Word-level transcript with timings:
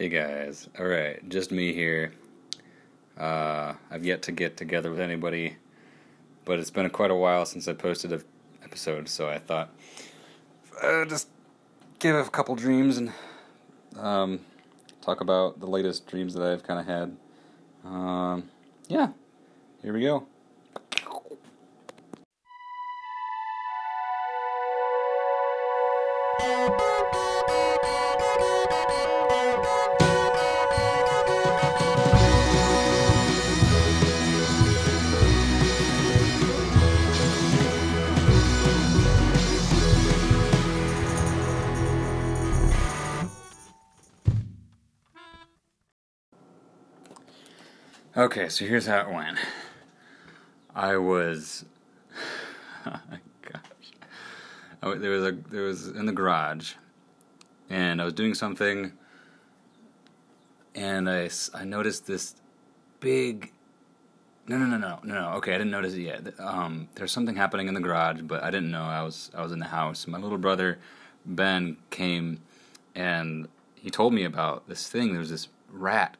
Hey 0.00 0.08
guys, 0.08 0.66
alright, 0.78 1.28
just 1.28 1.52
me 1.52 1.74
here. 1.74 2.14
Uh, 3.18 3.74
I've 3.90 4.02
yet 4.02 4.22
to 4.22 4.32
get 4.32 4.56
together 4.56 4.90
with 4.90 4.98
anybody, 4.98 5.56
but 6.46 6.58
it's 6.58 6.70
been 6.70 6.88
quite 6.88 7.10
a 7.10 7.14
while 7.14 7.44
since 7.44 7.68
I 7.68 7.74
posted 7.74 8.10
an 8.10 8.24
episode, 8.64 9.10
so 9.10 9.28
I 9.28 9.38
thought 9.38 9.68
uh, 10.82 11.04
just 11.04 11.28
give 11.98 12.16
a 12.16 12.24
couple 12.30 12.54
dreams 12.54 12.96
and 12.96 13.12
um, 13.98 14.40
talk 15.02 15.20
about 15.20 15.60
the 15.60 15.66
latest 15.66 16.06
dreams 16.06 16.32
that 16.32 16.44
I've 16.44 16.62
kind 16.62 16.80
of 16.80 16.86
had. 16.86 17.14
Um, 17.84 18.48
yeah, 18.88 19.08
here 19.82 19.92
we 19.92 20.00
go. 20.00 20.26
Okay, 48.20 48.50
so 48.50 48.66
here's 48.66 48.84
how 48.84 49.00
it 49.00 49.10
went. 49.10 49.38
I 50.74 50.98
was, 50.98 51.64
oh 52.86 53.00
gosh, 53.40 53.62
I, 54.82 54.94
there 54.96 55.12
was 55.12 55.24
a 55.24 55.32
there 55.50 55.62
was 55.62 55.88
in 55.88 56.04
the 56.04 56.12
garage, 56.12 56.74
and 57.70 57.98
I 57.98 58.04
was 58.04 58.12
doing 58.12 58.34
something, 58.34 58.92
and 60.74 61.08
I 61.08 61.30
I 61.54 61.64
noticed 61.64 62.06
this 62.06 62.34
big. 63.00 63.52
No, 64.46 64.58
no, 64.58 64.66
no, 64.66 64.76
no, 64.76 64.98
no, 65.02 65.14
no. 65.14 65.28
Okay, 65.38 65.54
I 65.54 65.56
didn't 65.56 65.70
notice 65.70 65.94
it 65.94 66.02
yet. 66.02 66.38
Um, 66.38 66.90
there's 66.96 67.12
something 67.12 67.36
happening 67.36 67.68
in 67.68 67.74
the 67.74 67.80
garage, 67.80 68.20
but 68.20 68.42
I 68.42 68.50
didn't 68.50 68.70
know 68.70 68.82
I 68.82 69.00
was 69.00 69.30
I 69.34 69.42
was 69.42 69.52
in 69.52 69.60
the 69.60 69.64
house. 69.64 70.06
My 70.06 70.18
little 70.18 70.36
brother 70.36 70.78
Ben 71.24 71.78
came, 71.88 72.42
and 72.94 73.48
he 73.76 73.88
told 73.88 74.12
me 74.12 74.24
about 74.24 74.68
this 74.68 74.88
thing. 74.88 75.12
There 75.12 75.20
was 75.20 75.30
this 75.30 75.48
rat 75.70 76.18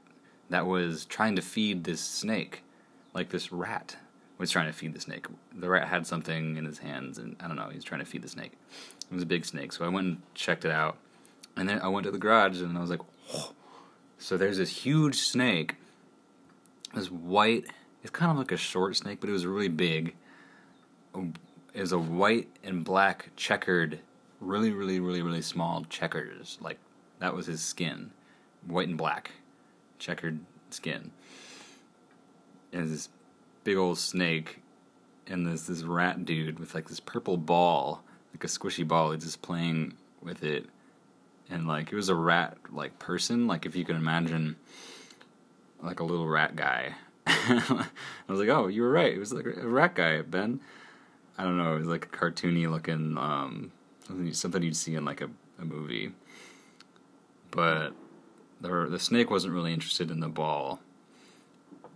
that 0.51 0.67
was 0.67 1.07
trying 1.07 1.37
to 1.37 1.43
feed 1.43 1.85
this 1.85 2.01
snake. 2.01 2.63
Like 3.15 3.31
this 3.31 3.51
rat 3.51 3.97
was 4.39 4.51
trying 4.51 4.67
to 4.67 4.73
feed 4.73 4.95
the 4.95 5.01
snake. 5.01 5.27
The 5.55 5.69
rat 5.69 5.89
had 5.89 6.07
something 6.07 6.57
in 6.57 6.65
his 6.65 6.79
hands, 6.79 7.19
and 7.19 7.37
I 7.41 7.47
don't 7.47 7.57
know, 7.57 7.69
he 7.69 7.77
was 7.77 7.85
trying 7.85 8.01
to 8.01 8.07
feed 8.07 8.23
the 8.23 8.29
snake. 8.29 8.53
It 9.11 9.15
was 9.15 9.23
a 9.23 9.27
big 9.27 9.45
snake, 9.45 9.73
so 9.73 9.85
I 9.85 9.89
went 9.89 10.07
and 10.07 10.23
checked 10.35 10.65
it 10.65 10.71
out. 10.71 10.99
And 11.57 11.69
then 11.69 11.81
I 11.81 11.89
went 11.89 12.05
to 12.05 12.11
the 12.11 12.19
garage, 12.19 12.61
and 12.61 12.77
I 12.77 12.81
was 12.81 12.91
like, 12.91 13.01
oh. 13.35 13.53
So 14.19 14.37
there's 14.37 14.59
this 14.59 14.71
huge 14.71 15.17
snake, 15.17 15.77
this 16.95 17.11
white, 17.11 17.67
it's 18.03 18.11
kind 18.11 18.31
of 18.31 18.39
like 18.39 18.53
a 18.53 18.57
short 18.57 18.97
snake, 18.97 19.21
but 19.21 19.29
it 19.29 19.33
was 19.33 19.47
really 19.47 19.69
big. 19.69 20.15
It 21.15 21.81
was 21.81 21.93
a 21.93 21.99
white 21.99 22.49
and 22.63 22.85
black 22.85 23.31
checkered, 23.37 24.01
really, 24.41 24.73
really, 24.73 25.01
really, 25.01 25.23
really 25.23 25.43
small 25.43 25.85
checkers. 25.89 26.59
Like, 26.61 26.79
that 27.19 27.35
was 27.35 27.47
his 27.47 27.61
skin. 27.63 28.11
White 28.67 28.89
and 28.89 28.99
black 28.99 29.33
checkered 30.01 30.41
skin. 30.71 31.13
And 32.73 32.91
this 32.91 33.09
big 33.63 33.77
old 33.77 33.99
snake, 33.99 34.63
and 35.29 35.47
this 35.47 35.67
this 35.67 35.83
rat 35.83 36.25
dude 36.25 36.59
with 36.59 36.75
like 36.75 36.89
this 36.89 36.99
purple 36.99 37.37
ball, 37.37 38.03
like 38.33 38.43
a 38.43 38.49
squishy 38.49 38.87
ball. 38.87 39.13
He's 39.13 39.25
just 39.25 39.43
playing 39.43 39.95
with 40.21 40.43
it, 40.43 40.67
and 41.49 41.69
like 41.69 41.93
it 41.93 41.97
was 41.97 42.09
a 42.09 42.15
rat 42.15 42.57
like 42.73 42.99
person. 42.99 43.47
Like 43.47 43.67
if 43.67 43.77
you 43.77 43.85
can 43.85 43.97
imagine, 43.97 44.57
like 45.83 46.01
a 46.01 46.05
little 46.05 46.27
rat 46.27 46.57
guy. 46.57 46.95
I 47.27 47.87
was 48.29 48.41
like, 48.41 48.49
oh, 48.49 48.67
you 48.67 48.83
were 48.83 48.91
right. 48.91 49.13
It 49.13 49.19
was 49.19 49.33
like 49.33 49.47
a 49.47 49.69
rat 49.69 49.95
guy, 49.95 50.23
Ben. 50.23 50.61
I 51.39 51.45
don't 51.45 51.59
know. 51.59 51.75
It 51.75 51.79
was 51.79 51.89
like 51.89 52.07
a 52.07 52.09
cartoony 52.09 52.71
looking 52.71 53.17
um, 53.19 53.73
something 54.07 54.33
something 54.33 54.63
you'd 54.63 54.77
see 54.77 54.95
in 54.95 55.05
like 55.05 55.21
a, 55.21 55.31
a 55.61 55.65
movie. 55.65 56.13
But 57.51 57.95
the 58.61 58.87
the 58.91 58.99
snake 58.99 59.31
wasn't 59.31 59.55
really 59.55 59.73
interested 59.73 60.11
in 60.11 60.21
the 60.21 60.29
ball. 60.29 60.81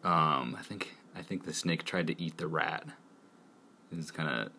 Um, 0.03 0.57
I 0.59 0.63
think 0.63 0.95
I 1.17 1.23
think 1.23 1.45
the 1.45 1.55
snake 1.55 1.85
tried 1.85 2.07
to 2.09 2.21
eat 2.21 2.39
the 2.39 2.47
rat. 2.47 2.85
He 3.91 3.97
was 3.97 4.11
kind 4.11 4.29
of 4.29 4.51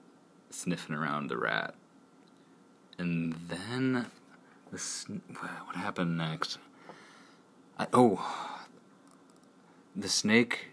sniffing 0.50 0.96
around 0.96 1.30
the 1.30 1.38
rat, 1.38 1.76
and 2.98 3.34
then 3.50 4.08
the 4.72 5.22
what 5.66 5.76
happened 5.76 6.18
next? 6.18 6.58
I, 7.78 7.88
oh, 7.94 8.64
the 9.96 10.10
snake 10.10 10.68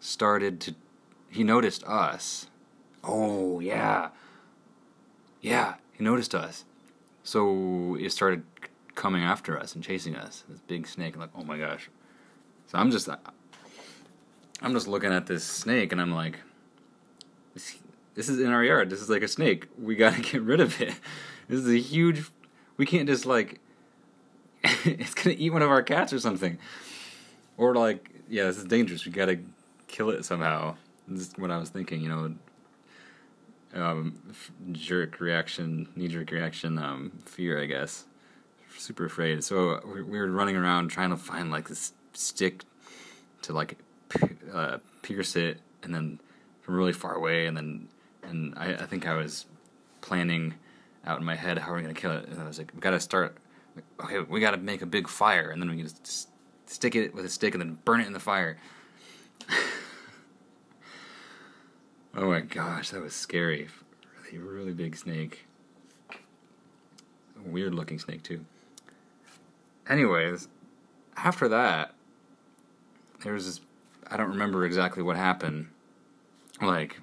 started 0.00 0.60
to. 0.62 0.74
He 1.28 1.44
noticed 1.44 1.84
us. 1.84 2.46
Oh 3.02 3.60
yeah, 3.60 4.10
yeah. 5.40 5.74
He 5.92 6.02
noticed 6.02 6.34
us, 6.34 6.64
so 7.22 7.96
it 8.00 8.10
started 8.10 8.42
coming 8.94 9.22
after 9.22 9.58
us 9.58 9.74
and 9.74 9.82
chasing 9.82 10.16
us. 10.16 10.44
This 10.48 10.60
big 10.60 10.86
snake. 10.86 11.14
I'm 11.14 11.20
like, 11.20 11.30
oh 11.34 11.44
my 11.44 11.58
gosh. 11.58 11.90
So 12.66 12.78
I'm 12.78 12.90
just, 12.90 13.08
I'm 14.62 14.72
just 14.72 14.88
looking 14.88 15.12
at 15.12 15.26
this 15.26 15.44
snake 15.44 15.92
and 15.92 16.00
I'm 16.00 16.12
like, 16.12 16.40
this, 17.54 17.76
this 18.14 18.28
is 18.28 18.40
in 18.40 18.50
our 18.50 18.64
yard. 18.64 18.90
This 18.90 19.00
is 19.00 19.10
like 19.10 19.22
a 19.22 19.28
snake. 19.28 19.68
We 19.80 19.96
gotta 19.96 20.20
get 20.22 20.42
rid 20.42 20.60
of 20.60 20.80
it. 20.80 20.94
This 21.48 21.60
is 21.60 21.68
a 21.68 21.78
huge. 21.78 22.24
We 22.76 22.86
can't 22.86 23.08
just 23.08 23.26
like. 23.26 23.60
it's 24.64 25.14
gonna 25.14 25.36
eat 25.38 25.50
one 25.50 25.62
of 25.62 25.70
our 25.70 25.82
cats 25.82 26.12
or 26.12 26.18
something. 26.18 26.58
Or 27.56 27.74
like, 27.74 28.10
yeah, 28.28 28.44
this 28.44 28.56
is 28.56 28.64
dangerous. 28.64 29.04
We 29.04 29.12
gotta 29.12 29.40
kill 29.86 30.10
it 30.10 30.24
somehow. 30.24 30.76
This 31.06 31.28
is 31.28 31.34
what 31.36 31.50
I 31.50 31.58
was 31.58 31.68
thinking. 31.68 32.00
You 32.00 32.08
know, 32.08 32.34
um, 33.74 34.34
jerk 34.72 35.20
reaction, 35.20 35.88
knee 35.94 36.08
jerk 36.08 36.30
reaction, 36.30 36.78
um, 36.78 37.12
fear, 37.26 37.60
I 37.60 37.66
guess 37.66 38.04
super 38.78 39.04
afraid. 39.04 39.44
So 39.44 39.80
we, 39.92 40.02
we 40.02 40.18
were 40.18 40.30
running 40.30 40.56
around 40.56 40.88
trying 40.88 41.10
to 41.10 41.16
find 41.16 41.50
like 41.50 41.68
this 41.68 41.92
stick 42.12 42.64
to 43.42 43.52
like 43.52 43.76
uh, 44.52 44.78
pierce 45.02 45.36
it, 45.36 45.60
and 45.82 45.94
then 45.94 46.20
from 46.62 46.76
really 46.76 46.92
far 46.92 47.14
away, 47.14 47.46
and 47.46 47.56
then 47.56 47.88
and 48.22 48.54
I, 48.56 48.74
I 48.74 48.86
think 48.86 49.06
I 49.06 49.14
was 49.14 49.46
planning 50.00 50.54
out 51.06 51.18
in 51.18 51.24
my 51.24 51.34
head 51.34 51.58
how 51.58 51.72
we're 51.72 51.82
gonna 51.82 51.94
kill 51.94 52.12
it, 52.12 52.28
and 52.28 52.40
I 52.40 52.46
was 52.46 52.58
like, 52.58 52.72
we 52.74 52.80
gotta 52.80 53.00
start. 53.00 53.36
Okay, 54.02 54.20
we 54.20 54.40
gotta 54.40 54.56
make 54.56 54.82
a 54.82 54.86
big 54.86 55.08
fire, 55.08 55.50
and 55.50 55.60
then 55.60 55.70
we 55.70 55.76
can 55.76 55.86
just 55.86 56.28
stick 56.66 56.94
it 56.94 57.14
with 57.14 57.24
a 57.24 57.28
stick 57.28 57.54
and 57.54 57.60
then 57.60 57.78
burn 57.84 58.00
it 58.00 58.06
in 58.06 58.12
the 58.12 58.20
fire. 58.20 58.58
oh 62.16 62.30
my 62.30 62.40
gosh, 62.40 62.90
that 62.90 63.02
was 63.02 63.14
scary. 63.14 63.68
Really, 64.32 64.38
really 64.38 64.72
big 64.72 64.96
snake. 64.96 65.46
weird 67.44 67.74
looking 67.74 67.98
snake 67.98 68.22
too 68.22 68.44
anyways, 69.88 70.48
after 71.16 71.48
that, 71.48 71.94
there 73.22 73.32
was 73.32 73.46
this. 73.46 73.60
I 74.10 74.16
don't 74.16 74.30
remember 74.30 74.64
exactly 74.64 75.02
what 75.02 75.16
happened, 75.16 75.68
like 76.60 77.00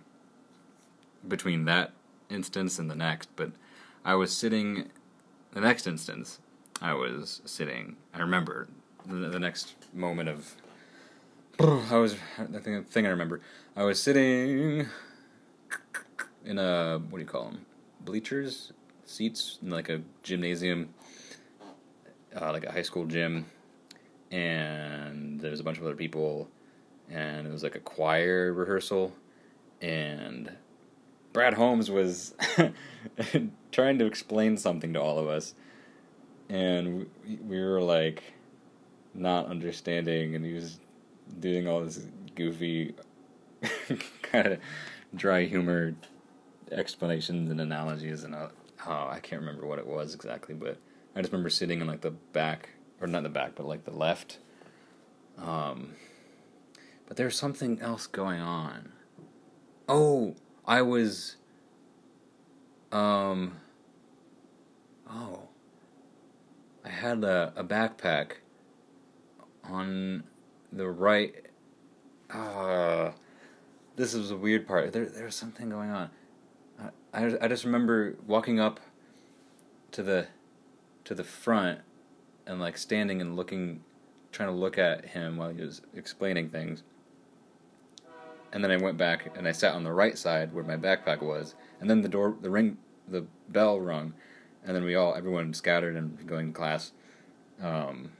between 1.27 1.65
that 1.65 1.91
instance 2.29 2.79
and 2.79 2.89
the 2.89 2.95
next, 2.95 3.29
but 3.35 3.51
I 4.05 4.15
was 4.15 4.35
sitting. 4.35 4.89
The 5.53 5.61
next 5.61 5.85
instance, 5.87 6.39
I 6.81 6.93
was 6.93 7.41
sitting. 7.45 7.97
I 8.13 8.19
remember 8.19 8.67
the, 9.05 9.15
the 9.29 9.39
next 9.39 9.75
moment 9.93 10.29
of. 10.29 10.55
I 11.59 11.97
was 11.97 12.15
the 12.39 12.59
thing, 12.59 12.83
thing 12.85 13.05
I 13.05 13.09
remember. 13.09 13.41
I 13.75 13.83
was 13.83 14.01
sitting 14.01 14.87
in 16.45 16.57
a 16.57 16.99
what 17.09 17.17
do 17.17 17.23
you 17.23 17.27
call 17.27 17.45
them? 17.45 17.65
Bleachers, 17.99 18.73
seats 19.05 19.59
in 19.61 19.69
like 19.69 19.89
a 19.89 20.01
gymnasium 20.23 20.93
uh, 22.39 22.51
like 22.51 22.65
a 22.65 22.71
high 22.71 22.81
school 22.81 23.05
gym, 23.05 23.45
and 24.31 25.39
there 25.39 25.51
was 25.51 25.59
a 25.59 25.63
bunch 25.63 25.77
of 25.77 25.85
other 25.85 25.95
people, 25.95 26.49
and 27.09 27.47
it 27.47 27.51
was 27.51 27.63
like 27.63 27.75
a 27.75 27.79
choir 27.79 28.53
rehearsal, 28.53 29.13
and 29.81 30.51
Brad 31.33 31.53
Holmes 31.53 31.89
was 31.89 32.33
trying 33.71 33.99
to 33.99 34.05
explain 34.05 34.57
something 34.57 34.93
to 34.93 35.01
all 35.01 35.19
of 35.19 35.27
us, 35.27 35.53
and 36.49 37.07
we, 37.25 37.35
we 37.37 37.61
were 37.61 37.81
like 37.81 38.23
not 39.13 39.47
understanding, 39.47 40.35
and 40.35 40.45
he 40.45 40.53
was 40.53 40.79
doing 41.39 41.67
all 41.67 41.81
this 41.81 42.05
goofy 42.35 42.93
kind 44.21 44.47
of 44.47 44.59
dry 45.15 45.43
humor 45.45 45.93
explanations 46.71 47.49
and 47.49 47.59
analogies 47.59 48.23
and 48.23 48.33
uh, 48.33 48.47
oh, 48.87 49.07
I 49.09 49.19
can't 49.21 49.41
remember 49.41 49.65
what 49.65 49.79
it 49.79 49.85
was 49.85 50.15
exactly, 50.15 50.55
but 50.55 50.77
I 51.15 51.21
just 51.21 51.31
remember 51.31 51.49
sitting 51.49 51.81
in 51.81 51.87
like 51.87 52.01
the 52.01 52.11
back, 52.11 52.69
or 52.99 53.07
not 53.07 53.23
the 53.23 53.29
back, 53.29 53.53
but 53.55 53.65
like 53.65 53.83
the 53.85 53.91
left. 53.91 54.39
Um, 55.37 55.95
but 57.07 57.17
there's 57.17 57.37
something 57.37 57.81
else 57.81 58.07
going 58.07 58.39
on. 58.39 58.93
Oh, 59.89 60.35
I 60.65 60.81
was. 60.81 61.35
Um. 62.91 63.57
Oh. 65.09 65.49
I 66.83 66.89
had 66.89 67.23
a, 67.23 67.53
a 67.55 67.63
backpack 67.63 68.37
on 69.63 70.23
the 70.71 70.89
right. 70.89 71.35
Uh, 72.29 73.11
this 73.95 74.13
is 74.13 74.31
a 74.31 74.37
weird 74.37 74.67
part. 74.67 74.93
There, 74.93 75.05
there's 75.05 75.35
something 75.35 75.69
going 75.69 75.91
on. 75.91 76.09
I, 77.13 77.25
I, 77.25 77.37
I 77.41 77.47
just 77.47 77.65
remember 77.65 78.15
walking 78.25 78.59
up 78.59 78.79
to 79.91 80.01
the 80.01 80.27
to 81.05 81.15
the 81.15 81.23
front 81.23 81.79
and 82.45 82.59
like 82.59 82.77
standing 82.77 83.21
and 83.21 83.35
looking, 83.35 83.83
trying 84.31 84.49
to 84.49 84.55
look 84.55 84.77
at 84.77 85.05
him 85.05 85.37
while 85.37 85.49
he 85.49 85.61
was 85.61 85.81
explaining 85.95 86.49
things. 86.49 86.83
And 88.53 88.63
then 88.63 88.71
I 88.71 88.77
went 88.77 88.97
back 88.97 89.35
and 89.37 89.47
I 89.47 89.51
sat 89.51 89.73
on 89.73 89.83
the 89.83 89.93
right 89.93 90.17
side 90.17 90.53
where 90.53 90.63
my 90.63 90.75
backpack 90.75 91.21
was. 91.21 91.55
And 91.79 91.89
then 91.89 92.01
the 92.01 92.09
door, 92.09 92.35
the 92.41 92.49
ring, 92.49 92.77
the 93.07 93.25
bell 93.49 93.79
rung, 93.79 94.13
and 94.65 94.75
then 94.75 94.83
we 94.83 94.95
all, 94.95 95.15
everyone 95.15 95.53
scattered 95.53 95.95
and 95.95 96.27
going 96.27 96.47
to 96.47 96.53
class. 96.53 96.91
Um, 97.61 98.11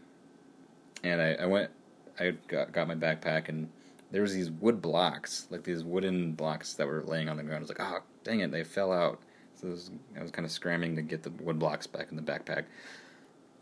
and 1.03 1.21
I, 1.21 1.33
I 1.33 1.45
went, 1.45 1.71
I 2.19 2.31
got, 2.47 2.71
got 2.71 2.87
my 2.87 2.95
backpack 2.95 3.49
and 3.49 3.69
there 4.11 4.21
was 4.21 4.33
these 4.33 4.51
wood 4.51 4.81
blocks, 4.81 5.47
like 5.49 5.63
these 5.63 5.83
wooden 5.83 6.33
blocks 6.33 6.73
that 6.73 6.85
were 6.85 7.03
laying 7.03 7.29
on 7.29 7.37
the 7.37 7.43
ground. 7.43 7.59
I 7.59 7.61
was 7.61 7.69
like, 7.69 7.79
oh, 7.81 7.99
dang 8.23 8.41
it, 8.41 8.51
they 8.51 8.63
fell 8.63 8.91
out. 8.91 9.21
So 9.61 9.67
was, 9.67 9.91
I 10.17 10.21
was 10.21 10.31
kind 10.31 10.45
of 10.45 10.51
scrambling 10.51 10.95
to 10.95 11.03
get 11.03 11.21
the 11.21 11.29
wood 11.29 11.59
blocks 11.59 11.85
back 11.85 12.07
in 12.09 12.15
the 12.15 12.23
backpack, 12.23 12.65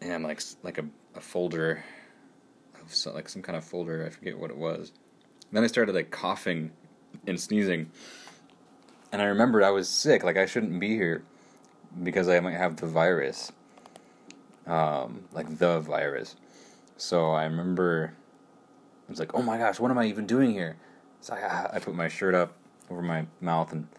and 0.01 0.23
like 0.23 0.41
like 0.63 0.77
a, 0.77 0.85
a 1.15 1.19
folder, 1.19 1.83
of 2.81 2.93
some, 2.95 3.13
like 3.13 3.27
some 3.27 3.41
kind 3.41 3.57
of 3.57 3.65
folder. 3.65 4.05
I 4.05 4.09
forget 4.09 4.39
what 4.39 4.49
it 4.49 4.57
was. 4.57 4.91
And 5.49 5.57
then 5.57 5.63
I 5.63 5.67
started 5.67 5.93
like 5.93 6.09
coughing 6.09 6.71
and 7.27 7.39
sneezing, 7.39 7.91
and 9.11 9.21
I 9.21 9.25
remembered 9.25 9.63
I 9.63 9.71
was 9.71 9.89
sick. 9.89 10.23
Like 10.23 10.37
I 10.37 10.45
shouldn't 10.45 10.79
be 10.79 10.95
here 10.95 11.23
because 12.01 12.29
I 12.29 12.39
might 12.39 12.55
have 12.55 12.77
the 12.77 12.87
virus, 12.87 13.51
um, 14.67 15.25
like 15.33 15.57
the 15.57 15.81
virus. 15.81 16.37
So 16.95 17.31
I 17.31 17.43
remember 17.43 18.13
I 19.07 19.11
was 19.11 19.19
like, 19.19 19.33
"Oh 19.35 19.41
my 19.41 19.57
gosh, 19.57 19.81
what 19.81 19.91
am 19.91 19.97
I 19.97 20.05
even 20.05 20.25
doing 20.25 20.51
here?" 20.51 20.77
So 21.19 21.33
I, 21.33 21.71
I 21.73 21.79
put 21.79 21.93
my 21.93 22.07
shirt 22.07 22.35
up 22.35 22.55
over 22.89 23.01
my 23.01 23.25
mouth 23.41 23.73
and 23.73 23.89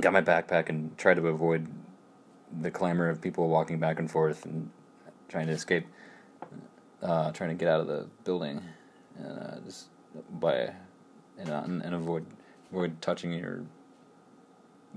got 0.00 0.12
my 0.12 0.20
backpack 0.20 0.68
and 0.68 0.96
tried 0.98 1.14
to 1.14 1.28
avoid 1.28 1.66
the 2.60 2.70
clamor 2.70 3.08
of 3.08 3.20
people 3.20 3.48
walking 3.48 3.78
back 3.78 3.98
and 3.98 4.10
forth 4.10 4.44
and 4.44 4.70
trying 5.28 5.46
to 5.46 5.52
escape, 5.52 5.86
uh, 7.02 7.30
trying 7.32 7.50
to 7.50 7.56
get 7.56 7.68
out 7.68 7.80
of 7.80 7.86
the 7.86 8.06
building, 8.24 8.62
and 9.18 9.38
uh, 9.38 9.60
just 9.64 9.86
by 10.32 10.72
and, 11.38 11.50
uh, 11.50 11.62
and 11.64 11.94
avoid 11.94 12.26
avoid 12.70 13.00
touching 13.00 13.34
or 13.34 13.64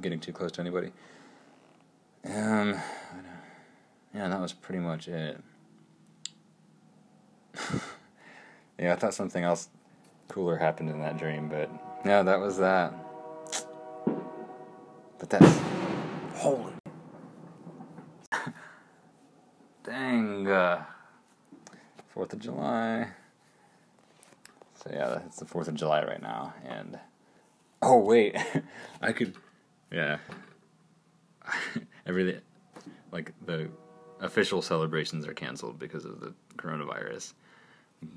getting 0.01 0.19
too 0.19 0.31
close 0.31 0.51
to 0.53 0.61
anybody. 0.61 0.91
Um, 2.25 2.79
yeah, 4.13 4.27
that 4.27 4.39
was 4.39 4.53
pretty 4.53 4.79
much 4.79 5.07
it. 5.07 5.39
yeah, 8.79 8.94
I 8.94 8.95
thought 8.95 9.13
something 9.13 9.44
else 9.44 9.69
cooler 10.27 10.57
happened 10.57 10.89
in 10.89 10.99
that 10.99 11.17
dream, 11.17 11.49
but 11.49 11.69
yeah, 12.05 12.23
that 12.23 12.39
was 12.39 12.57
that. 12.57 12.94
But 15.19 15.30
that's 15.30 15.60
holy. 16.36 16.74
Dang. 19.84 20.48
Uh, 20.48 20.84
Fourth 22.10 22.34
of 22.34 22.40
July. 22.40 23.10
So 24.75 24.90
yeah, 24.92 25.19
it's 25.25 25.38
the 25.38 25.46
Fourth 25.46 25.68
of 25.68 25.75
July 25.75 26.04
right 26.04 26.22
now, 26.22 26.54
and 26.66 27.00
oh 27.81 28.00
wait, 28.00 28.36
I 29.02 29.12
could, 29.12 29.36
yeah. 29.92 30.18
Everything, 32.08 32.42
like 33.12 33.34
the 33.46 33.69
official 34.19 34.62
celebrations 34.62 35.28
are 35.28 35.34
canceled 35.34 35.78
because 35.78 36.06
of 36.06 36.19
the 36.19 36.34
coronavirus, 36.56 37.34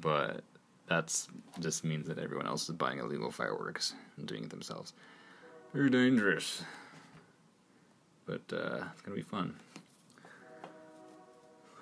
but 0.01 0.45
that's 0.87 1.29
just 1.61 1.85
means 1.85 2.09
that 2.09 2.19
everyone 2.19 2.47
else 2.47 2.69
is 2.69 2.75
buying 2.75 2.99
illegal 2.99 3.31
fireworks 3.31 3.95
and 4.17 4.27
doing 4.27 4.45
it 4.45 4.51
themselves. 4.51 4.93
Very 5.75 5.91
dangerous 5.91 6.63
but 8.31 8.57
uh, 8.57 8.85
it's 8.93 9.03
gonna 9.03 9.17
be 9.17 9.23
fun. 9.23 9.57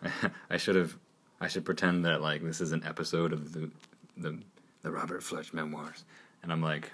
I 0.51 0.57
should 0.57 0.77
have, 0.77 0.97
I 1.41 1.49
should 1.49 1.67
pretend 1.67 2.07
that 2.07 2.23
like 2.23 2.43
this 2.43 2.63
is 2.63 2.73
an 2.73 2.83
episode 2.85 3.35
of 3.35 3.53
the 3.53 3.71
the 4.17 4.39
the 4.83 4.91
Robert 4.91 5.23
Fletch 5.23 5.53
memoirs, 5.53 6.05
and 6.43 6.51
I'm 6.51 6.63
like, 6.63 6.91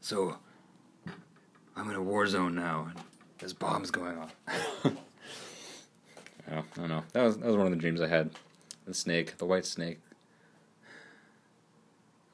so 0.00 0.38
I'm 1.76 1.90
in 1.90 1.96
a 1.96 2.02
war 2.02 2.26
zone 2.26 2.54
now, 2.54 2.86
and 2.90 2.98
there's 3.38 3.52
bombs 3.52 3.90
going 3.90 4.16
off. 4.16 4.34
I 6.48 6.62
don't 6.74 6.88
know. 6.88 7.04
That 7.12 7.24
was 7.24 7.36
that 7.36 7.46
was 7.46 7.56
one 7.56 7.66
of 7.66 7.72
the 7.72 7.78
dreams 7.78 8.00
I 8.00 8.08
had. 8.08 8.30
The 8.86 8.94
snake, 8.94 9.36
the 9.36 9.46
white 9.46 9.66
snake. 9.66 10.00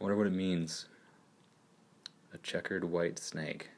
I 0.00 0.04
wonder 0.04 0.16
what 0.16 0.28
it 0.28 0.32
means. 0.32 0.86
A 2.32 2.38
checkered 2.38 2.84
white 2.84 3.18
snake. 3.18 3.70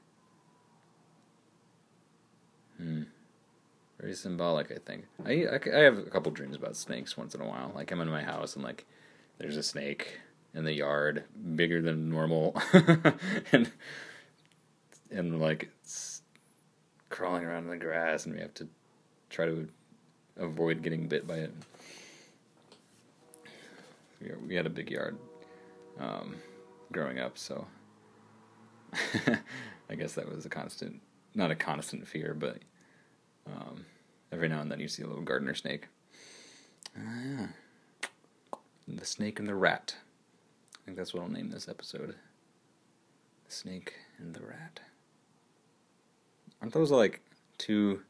Very 4.03 4.15
symbolic, 4.15 4.73
I 4.73 4.79
think. 4.85 5.05
I, 5.25 5.47
I, 5.47 5.79
I, 5.79 5.83
have 5.83 5.97
a 5.97 6.11
couple 6.11 6.33
dreams 6.33 6.57
about 6.57 6.75
snakes 6.75 7.17
once 7.17 7.37
in 7.37 7.41
a 7.41 7.47
while. 7.47 7.71
Like 7.73 7.93
I'm 7.93 8.01
in 8.01 8.09
my 8.09 8.25
house 8.25 8.57
and 8.57 8.65
like 8.65 8.85
there's 9.39 9.57
a 9.57 9.63
snake 9.63 10.19
in 10.55 10.65
the 10.65 10.73
yard, 10.73 11.23
bigger 11.55 11.81
than 11.81 12.11
normal, 12.11 12.61
and 13.53 13.71
and 15.09 15.41
like 15.41 15.71
it's 15.81 16.23
crawling 17.11 17.45
around 17.45 17.65
in 17.65 17.71
the 17.71 17.77
grass, 17.77 18.27
and 18.27 18.35
we 18.35 18.41
have 18.41 18.53
to 18.55 18.67
try 19.31 19.47
to 19.47 19.69
avoid 20.37 20.83
getting 20.83 21.07
bit 21.07 21.29
by 21.29 21.37
it. 21.37 21.55
We, 24.47 24.57
had 24.57 24.67
a 24.67 24.71
big 24.71 24.91
yard 24.91 25.17
um, 25.99 26.37
growing 26.93 27.21
up, 27.21 27.39
so 27.39 27.67
I 29.91 29.95
guess 29.97 30.15
that 30.15 30.29
was 30.29 30.45
a 30.45 30.49
constant, 30.49 31.01
not 31.35 31.51
a 31.51 31.57
constant 31.57 32.07
fear, 32.07 32.35
but 32.35 32.59
um, 33.47 33.85
every 34.31 34.49
now 34.49 34.61
and 34.61 34.71
then 34.71 34.81
you 34.81 34.89
see 34.89 35.03
a 35.03 35.07
little 35.07 35.23
gardener 35.23 35.55
snake. 35.55 35.89
Ah, 36.97 37.49
the 38.87 39.05
snake 39.05 39.39
and 39.39 39.49
the 39.49 39.55
rat. 39.55 39.95
I 40.75 40.79
think 40.85 40.97
that's 40.97 41.15
what 41.15 41.23
I'll 41.23 41.29
name 41.29 41.51
this 41.51 41.69
episode. 41.69 42.15
The 43.47 43.53
snake 43.53 43.95
and 44.19 44.35
the 44.35 44.43
rat. 44.43 44.81
Aren't 46.61 46.75
those 46.75 46.91
like 46.91 47.21
two 47.59 48.03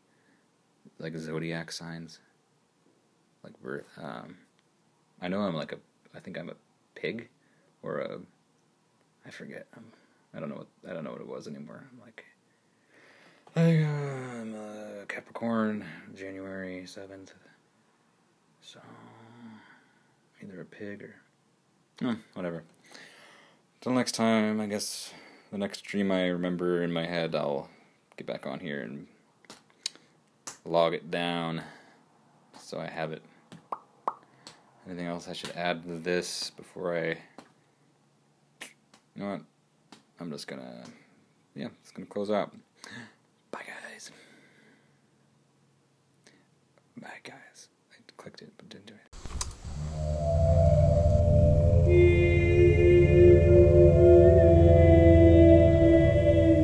like 0.99 1.17
zodiac 1.17 1.73
signs? 1.73 2.19
Like 3.45 3.61
birth. 3.63 3.87
Um, 4.01 4.37
I 5.21 5.29
know 5.29 5.41
I'm 5.41 5.55
like 5.55 5.73
a. 5.73 5.79
I 6.15 6.21
think 6.21 6.39
I'm 6.39 6.51
a 6.51 6.55
pig, 6.95 7.29
or 7.83 7.99
a. 7.99 8.19
I 9.27 9.31
forget. 9.31 9.67
I'm, 9.77 9.85
I 10.35 10.41
don't 10.41 10.49
know 10.49 10.57
what 10.57 10.91
I 10.91 10.95
don't 10.95 11.05
know 11.05 11.13
what 11.13 11.21
it 11.21 11.29
was 11.29 11.47
anymore. 11.49 11.85
I'm 11.93 12.01
like 12.01 12.25
I'm 13.55 13.67
a 13.67 13.79
Capricorn, 15.33 15.87
January 16.15 16.83
7th. 16.85 17.31
So, 18.61 18.81
either 20.43 20.61
a 20.61 20.65
pig 20.65 21.03
or. 21.03 21.15
Oh, 22.03 22.17
whatever. 22.35 22.65
Till 23.81 23.93
next 23.93 24.13
time, 24.13 24.61
I 24.61 24.67
guess 24.67 25.15
the 25.51 25.57
next 25.57 25.85
dream 25.85 26.13
I 26.13 26.27
remember 26.27 26.83
in 26.83 26.93
my 26.93 27.07
head, 27.07 27.35
I'll 27.35 27.71
get 28.19 28.27
back 28.27 28.47
on 28.47 28.61
here 28.61 28.83
and 28.83 29.07
log 30.67 30.93
it 30.93 31.11
down 31.11 31.63
so 32.61 32.79
I 32.79 32.89
have 32.89 33.13
it. 33.13 33.23
Anything 34.87 35.07
else 35.07 35.29
I 35.29 35.33
should 35.33 35.53
add 35.53 35.83
to 35.85 35.99
this 35.99 36.51
before 36.51 36.95
I. 36.95 37.07
You 39.15 39.23
know 39.23 39.31
what? 39.31 39.41
I'm 40.21 40.31
just 40.31 40.47
gonna. 40.47 40.85
Yeah, 41.55 41.69
it's 41.81 41.91
gonna 41.91 42.07
close 42.07 42.31
out. 42.31 42.53
Bye, 47.03 47.09
guys. 47.25 47.69
I 47.91 47.97
clicked 48.17 48.43
it, 48.43 48.53
but 48.57 48.69
didn't 48.69 48.87
do 48.87 48.95
it. 48.95 50.23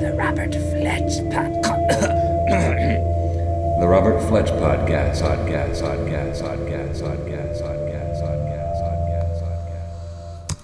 The 0.01 0.15
Robert 0.17 0.53
Fletch 0.55 1.19
podcast. 1.35 2.01
the 3.81 3.89
Robert 3.89 4.21
Fletch 4.29 4.47
podcast. 4.51 5.23
Podcast. 5.23 5.83
Podcast. 5.83 6.43
Podcast. 6.43 7.03
Podcast. 7.03 7.78